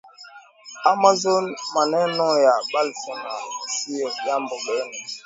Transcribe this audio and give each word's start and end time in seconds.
Amazon 0.93 1.45
Maneno 1.75 2.37
ya 2.45 2.55
Bolsonaro 2.71 3.51
sio 3.75 4.11
jambo 4.25 4.55
geni 4.65 4.97